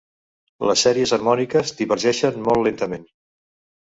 Les 0.69 0.85
sèries 0.87 1.13
harmòniques 1.17 1.75
divergeixen 1.81 2.43
molt 2.49 2.67
lentament. 2.69 3.05